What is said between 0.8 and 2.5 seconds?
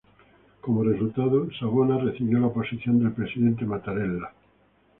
resultado, Savona recibió la